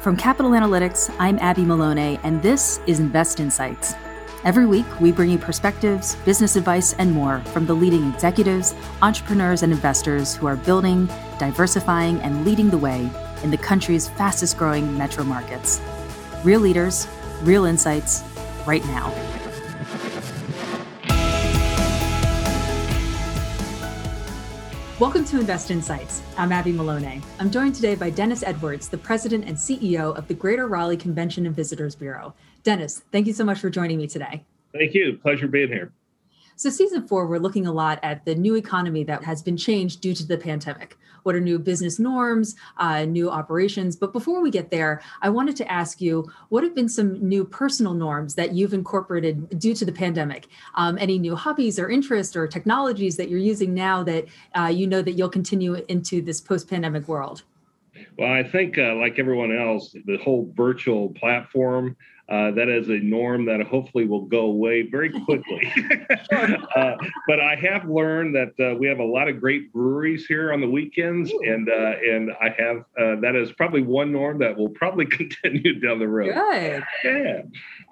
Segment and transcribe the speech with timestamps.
[0.00, 3.94] From Capital Analytics, I'm Abby Maloney, and this is Invest Insights.
[4.44, 9.64] Every week, we bring you perspectives, business advice, and more from the leading executives, entrepreneurs,
[9.64, 11.08] and investors who are building,
[11.40, 13.10] diversifying, and leading the way
[13.42, 15.80] in the country's fastest growing metro markets.
[16.44, 17.08] Real leaders,
[17.42, 18.22] real insights,
[18.64, 19.12] right now.
[24.98, 26.22] Welcome to Invest Insights.
[26.38, 27.20] I'm Abby Maloney.
[27.38, 31.44] I'm joined today by Dennis Edwards, the president and CEO of the Greater Raleigh Convention
[31.44, 32.32] and Visitors Bureau.
[32.62, 34.42] Dennis, thank you so much for joining me today.
[34.72, 35.18] Thank you.
[35.18, 35.92] Pleasure being here.
[36.58, 40.00] So, season four, we're looking a lot at the new economy that has been changed
[40.00, 40.96] due to the pandemic.
[41.22, 43.94] What are new business norms, uh, new operations?
[43.94, 47.44] But before we get there, I wanted to ask you what have been some new
[47.44, 50.46] personal norms that you've incorporated due to the pandemic?
[50.76, 54.24] Um, any new hobbies or interests or technologies that you're using now that
[54.58, 57.42] uh, you know that you'll continue into this post pandemic world?
[58.18, 61.96] Well, I think, uh, like everyone else, the whole virtual platform
[62.28, 65.72] uh, that is a norm that hopefully will go away very quickly.
[66.76, 66.96] uh,
[67.28, 70.60] but I have learned that uh, we have a lot of great breweries here on
[70.60, 74.70] the weekends, and uh, and I have uh, that is probably one norm that will
[74.70, 76.34] probably continue down the road.
[76.34, 76.84] Good.
[77.04, 77.42] Yeah.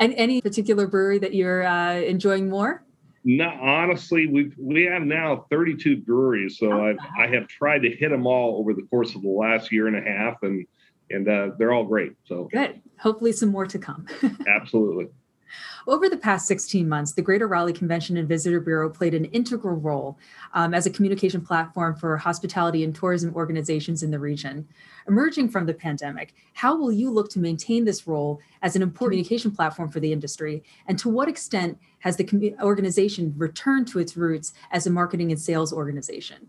[0.00, 2.84] And any particular brewery that you're uh, enjoying more?
[3.26, 7.90] No, honestly, we we have now 32 breweries, so oh, I've, I have tried to
[7.90, 10.66] hit them all over the course of the last year and a half, and
[11.10, 12.12] and uh, they're all great.
[12.24, 12.80] So good.
[12.98, 14.06] Hopefully, some more to come.
[14.46, 15.08] Absolutely.
[15.86, 19.76] Over the past 16 months, the Greater Raleigh Convention and Visitor Bureau played an integral
[19.76, 20.18] role
[20.54, 24.66] um, as a communication platform for hospitality and tourism organizations in the region.
[25.06, 29.18] Emerging from the pandemic, how will you look to maintain this role as an important
[29.18, 30.62] communication platform for the industry?
[30.86, 35.40] And to what extent has the organization returned to its roots as a marketing and
[35.40, 36.48] sales organization?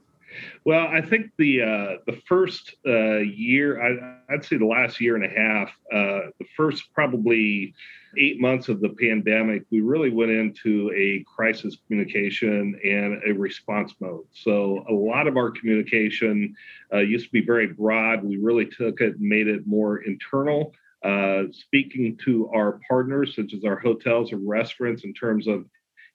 [0.66, 5.16] Well, I think the uh, the first uh, year, I, would say the last year
[5.16, 7.73] and a half, uh, the first probably
[8.17, 13.94] eight months of the pandemic, we really went into a crisis communication and a response
[14.00, 14.25] mode.
[14.34, 16.56] So a lot of our communication
[16.94, 18.23] uh, used to be very broad.
[18.23, 20.73] We really took it and made it more internal.
[21.03, 25.66] Uh, speaking to our partners, such as our hotels and restaurants, in terms of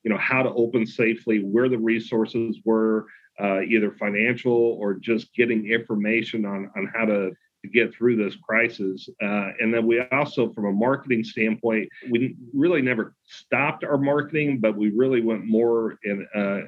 [0.02, 3.06] you know how to open safely, where the resources were,
[3.42, 7.30] uh, either financial or just getting information on, on how to,
[7.62, 9.08] to get through this crisis.
[9.22, 14.58] Uh, and then we also, from a marketing standpoint, we really never stopped our marketing,
[14.60, 16.60] but we really went more in, uh,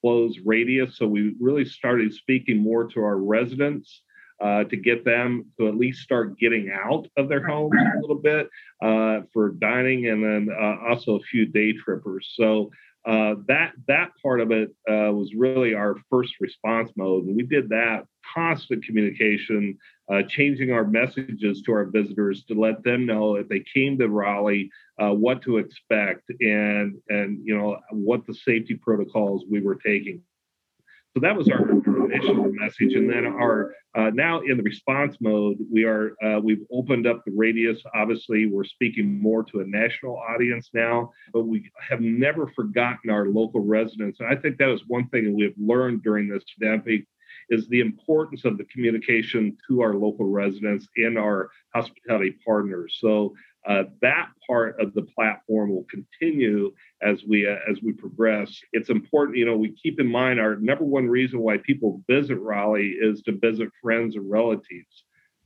[0.00, 0.98] closed radius.
[0.98, 4.02] So we really started speaking more to our residents.
[4.40, 8.16] Uh, to get them to at least start getting out of their homes a little
[8.16, 8.48] bit
[8.82, 12.32] uh, for dining, and then uh, also a few day trippers.
[12.34, 12.72] So
[13.04, 17.42] uh, that that part of it uh, was really our first response mode, and we
[17.42, 18.04] did that
[18.34, 19.76] constant communication,
[20.12, 24.08] uh, changing our messages to our visitors to let them know if they came to
[24.08, 24.70] Raleigh
[25.00, 30.22] uh, what to expect and and you know what the safety protocols we were taking.
[31.14, 35.58] So that was our initial message, and then our uh, now in the response mode,
[35.70, 37.82] we are uh, we've opened up the radius.
[37.94, 43.26] Obviously, we're speaking more to a national audience now, but we have never forgotten our
[43.26, 44.20] local residents.
[44.20, 47.04] And I think that is one thing that we have learned during this pandemic
[47.50, 52.96] is the importance of the communication to our local residents and our hospitality partners.
[53.00, 53.34] So
[53.66, 58.60] uh, that part of the platform will continue as we uh, as we progress.
[58.72, 62.36] It's important, you know, we keep in mind our number one reason why people visit
[62.36, 65.04] Raleigh is to visit friends and relatives.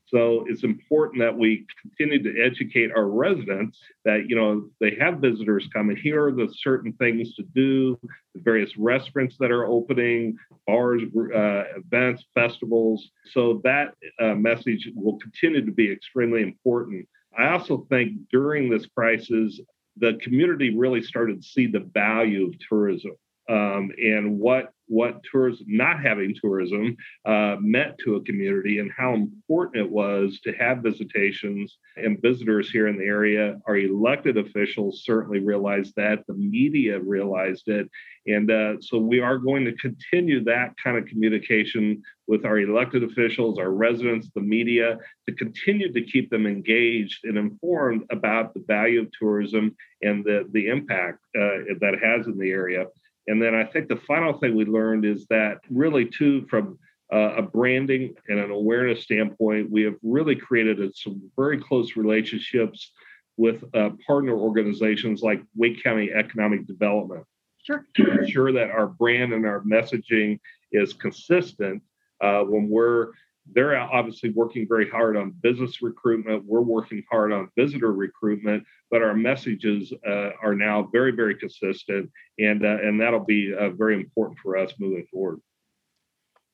[0.08, 5.18] So it's important that we continue to educate our residents that you know they have
[5.18, 5.96] visitors coming.
[5.96, 7.98] Here are the certain things to do,
[8.34, 13.10] the various restaurants that are opening, bars, uh, events, festivals.
[13.32, 17.08] So that uh, message will continue to be extremely important.
[17.38, 19.60] I also think during this crisis,
[19.96, 23.12] the community really started to see the value of tourism
[23.48, 29.14] um, and what what tourism, not having tourism, uh, meant to a community and how
[29.14, 33.58] important it was to have visitations and visitors here in the area.
[33.66, 36.24] Our elected officials certainly realized that.
[36.28, 37.88] The media realized it.
[38.26, 43.04] And uh, so we are going to continue that kind of communication with our elected
[43.04, 44.98] officials, our residents, the media,
[45.28, 50.48] to continue to keep them engaged and informed about the value of tourism and the,
[50.52, 52.86] the impact uh, that it has in the area.
[53.28, 56.78] And then I think the final thing we learned is that really, too, from
[57.12, 61.96] uh, a branding and an awareness standpoint, we have really created a, some very close
[61.96, 62.92] relationships
[63.36, 67.24] with uh, partner organizations like Wake County Economic Development.
[67.62, 67.84] Sure.
[67.96, 70.38] To ensure that our brand and our messaging
[70.72, 71.82] is consistent
[72.20, 73.08] uh, when we're
[73.52, 76.44] they're obviously working very hard on business recruitment.
[76.44, 82.10] We're working hard on visitor recruitment, but our messages uh, are now very, very consistent,
[82.38, 85.40] and uh, and that'll be uh, very important for us moving forward.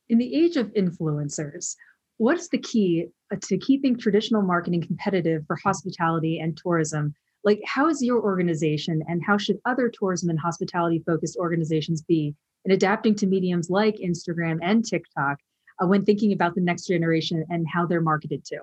[0.08, 1.74] In the age of influencers,
[2.18, 7.14] what's the key uh, to keeping traditional marketing competitive for hospitality and tourism?
[7.44, 12.34] Like, how is your organization, and how should other tourism and hospitality focused organizations be
[12.64, 15.38] in adapting to mediums like Instagram and TikTok
[15.82, 18.60] uh, when thinking about the next generation and how they're marketed to?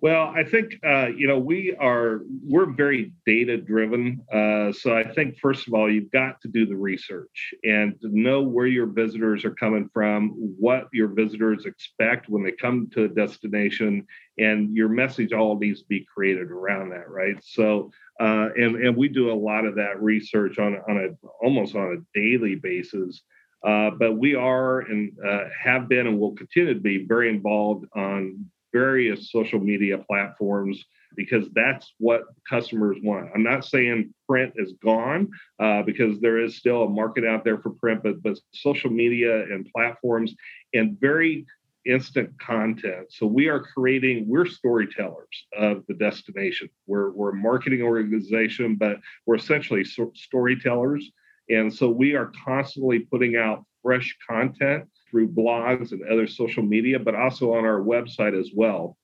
[0.00, 4.20] Well, I think uh, you know we are we're very data driven.
[4.32, 8.42] Uh, so I think first of all you've got to do the research and know
[8.42, 13.08] where your visitors are coming from, what your visitors expect when they come to a
[13.08, 14.06] destination,
[14.38, 17.36] and your message all needs to be created around that, right?
[17.42, 17.90] So
[18.20, 21.96] uh, and and we do a lot of that research on on a almost on
[21.96, 23.22] a daily basis.
[23.64, 27.86] Uh, but we are and uh, have been and will continue to be very involved
[27.96, 30.84] on various social media platforms
[31.16, 33.30] because that's what customers want.
[33.34, 35.30] I'm not saying print is gone
[35.60, 39.44] uh, because there is still a market out there for print, but, but social media
[39.44, 40.34] and platforms
[40.74, 41.46] and very
[41.86, 43.06] instant content.
[43.10, 46.68] So we are creating, we're storytellers of the destination.
[46.86, 48.96] We're, we're a marketing organization, but
[49.26, 51.10] we're essentially so- storytellers.
[51.50, 56.98] And so we are constantly putting out fresh content through blogs and other social media,
[56.98, 58.96] but also on our website as well.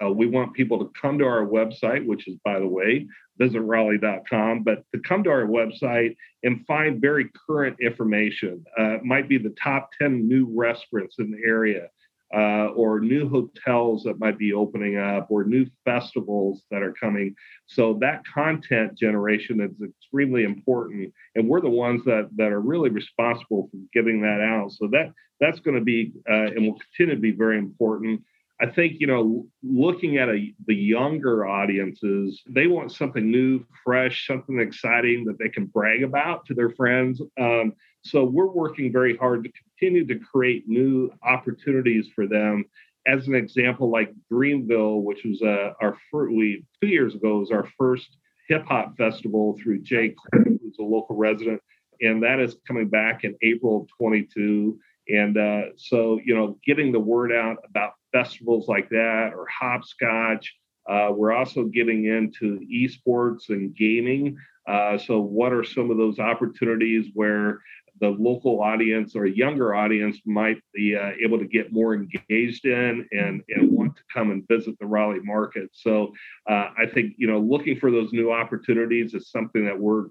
[0.00, 3.06] Uh, we want people to come to our website, which is, by the way,
[3.40, 6.14] visitraleigh.com, but to come to our website
[6.44, 8.64] and find very current information.
[8.78, 11.88] Uh, might be the top 10 new restaurants in the area
[12.34, 17.34] uh, or new hotels that might be opening up or new festivals that are coming.
[17.66, 22.90] So that content generation is extremely important, and we're the ones that that are really
[22.90, 24.72] responsible for getting that out.
[24.72, 28.22] So that that's going to be uh, and will continue to be very important.
[28.60, 34.26] I think you know, looking at a, the younger audiences, they want something new, fresh,
[34.26, 37.22] something exciting that they can brag about to their friends.
[37.40, 42.64] Um, so we're working very hard to continue to create new opportunities for them.
[43.06, 47.50] As an example, like Dreamville, which was uh, our first, we two years ago was
[47.50, 48.08] our first
[48.48, 51.60] hip hop festival through Jay who's a local resident,
[52.00, 54.78] and that is coming back in April of 22.
[55.08, 60.54] And uh, so, you know, getting the word out about festivals like that or hopscotch.
[60.88, 64.36] Uh, we're also getting into esports and gaming.
[64.66, 67.60] Uh, so, what are some of those opportunities where
[68.00, 73.06] the local audience or younger audience might be uh, able to get more engaged in
[73.12, 75.70] and, and want to come and visit the Raleigh market.
[75.72, 76.12] So
[76.48, 80.06] uh, I think, you know, looking for those new opportunities is something that we're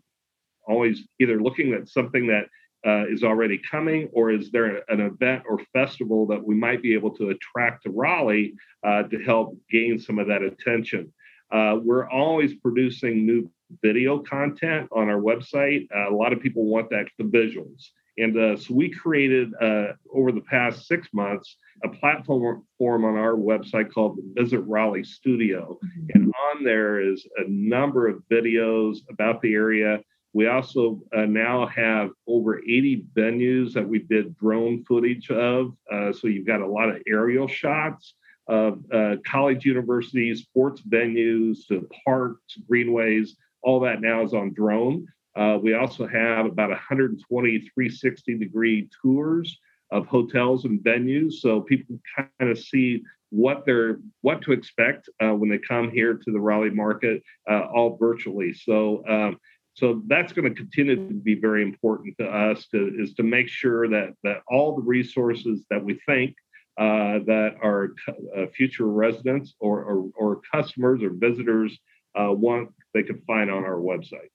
[0.68, 2.48] always either looking at something that
[2.88, 6.94] uh, is already coming, or is there an event or festival that we might be
[6.94, 8.54] able to attract to Raleigh
[8.84, 11.12] uh, to help gain some of that attention?
[11.52, 13.50] Uh, we're always producing new
[13.82, 15.88] video content on our website.
[15.94, 17.90] Uh, a lot of people want that the visuals.
[18.18, 23.16] And uh, so we created uh, over the past six months a platform form on
[23.16, 25.78] our website called the Visit Raleigh Studio.
[25.84, 26.08] Mm-hmm.
[26.16, 30.00] And on there is a number of videos about the area.
[30.34, 35.74] We also uh, now have over 80 venues that we did drone footage of.
[35.92, 38.14] Uh, so you've got a lot of aerial shots
[38.48, 41.58] of uh, college universities, sports venues,
[42.06, 45.06] parks, greenways, all that now is on drone.
[45.36, 49.60] Uh, we also have about 120 360 degree tours
[49.92, 55.30] of hotels and venues, so people kind of see what they're what to expect uh,
[55.30, 58.54] when they come here to the Raleigh market, uh, all virtually.
[58.54, 59.04] So.
[59.08, 59.40] Um,
[59.78, 63.48] so that's going to continue to be very important to us to, is to make
[63.48, 66.36] sure that that all the resources that we think
[66.80, 67.90] uh, that our
[68.36, 71.78] uh, future residents or, or, or, customers or visitors
[72.20, 74.30] uh, want they can find on our website.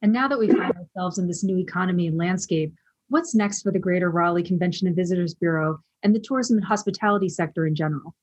[0.00, 2.72] And now that we find ourselves in this new economy and landscape,
[3.08, 7.28] what's next for the Greater Raleigh Convention and Visitors Bureau and the tourism and hospitality
[7.28, 8.14] sector in general?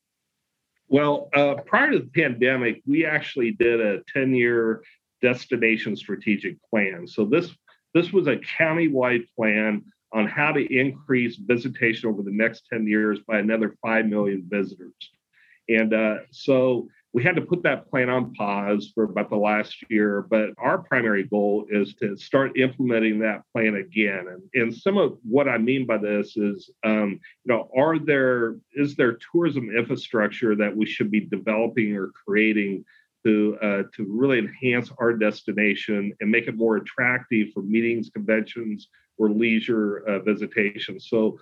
[0.88, 4.82] Well, uh, prior to the pandemic, we actually did a 10 year
[5.22, 7.06] destination strategic plan.
[7.06, 7.50] So this
[7.94, 13.18] this was a county-wide plan on how to increase visitation over the next 10 years
[13.26, 14.94] by another 5 million visitors.
[15.68, 19.76] And uh, so we had to put that plan on pause for about the last
[19.88, 24.26] year, but our primary goal is to start implementing that plan again.
[24.28, 28.56] And, and some of what I mean by this is, um, you know, are there
[28.74, 32.84] is there tourism infrastructure that we should be developing or creating
[33.24, 38.88] to uh, to really enhance our destination and make it more attractive for meetings, conventions,
[39.18, 40.98] or leisure uh, visitation?
[41.00, 41.38] So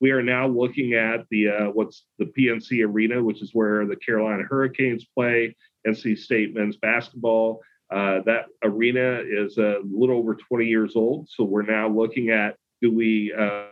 [0.00, 3.96] we are now looking at the uh, what's the PNC Arena, which is where the
[3.96, 5.54] Carolina Hurricanes play,
[5.86, 7.60] NC State men's basketball.
[7.90, 12.56] Uh, that arena is a little over 20 years old, so we're now looking at
[12.80, 13.66] do we uh,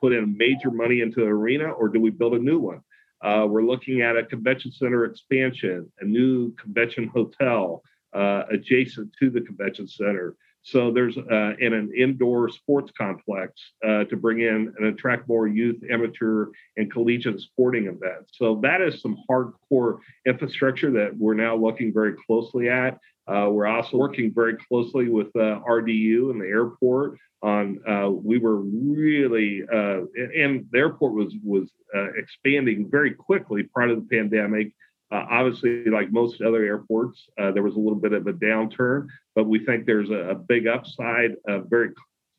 [0.00, 2.80] put in major money into the arena or do we build a new one?
[3.22, 7.82] Uh, we're looking at a convention center expansion, a new convention hotel
[8.14, 10.36] uh, adjacent to the convention center.
[10.62, 13.52] So there's uh, in an indoor sports complex
[13.86, 18.32] uh, to bring in and attract more youth, amateur, and collegiate sporting events.
[18.34, 22.98] So that is some hardcore infrastructure that we're now looking very closely at.
[23.26, 27.80] Uh, we're also working very closely with uh, RDU and the airport on.
[27.88, 30.00] Uh, we were really, uh,
[30.36, 31.70] and the airport was was
[32.16, 34.72] expanding very quickly prior to the pandemic.
[35.12, 39.08] Uh, obviously, like most other airports, uh, there was a little bit of a downturn,
[39.34, 41.90] but we think there's a, a big upside uh, very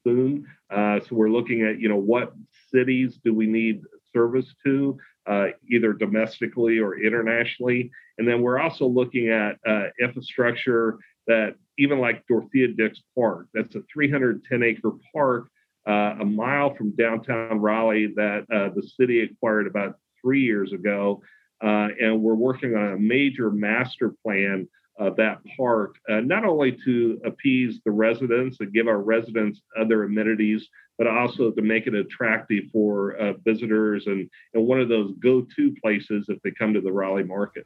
[0.06, 0.46] soon.
[0.70, 2.34] Uh, so we're looking at, you know, what
[2.74, 3.82] cities do we need
[4.14, 4.98] service to,
[5.28, 10.98] uh, either domestically or internationally, and then we're also looking at uh, infrastructure
[11.28, 15.48] that even like Dorothea Dix Park, that's a 310 acre park.
[15.88, 21.22] a mile from downtown Raleigh that the city acquired about three years ago
[21.63, 26.77] uh, and we're working on a major master plan of that park, uh, not only
[26.86, 30.67] to appease the residents and give our residents other amenities,
[30.98, 35.45] but also to make it attractive for uh, visitors and, and one of those go
[35.55, 37.65] to places if they come to the Raleigh market.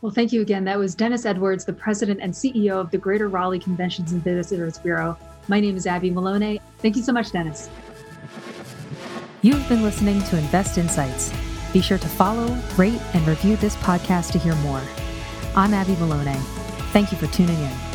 [0.00, 0.64] Well, thank you again.
[0.64, 4.78] That was Dennis Edwards, the president and CEO of the Greater Raleigh Conventions and Visitors
[4.78, 5.18] Bureau.
[5.48, 6.60] My name is Abby Maloney.
[6.78, 7.70] Thank you so much, Dennis.
[9.40, 11.32] You've been listening to Invest Insights
[11.74, 14.80] be sure to follow, rate, and review this podcast to hear more.
[15.56, 16.34] I'm Abby Maloney.
[16.92, 17.93] Thank you for tuning in.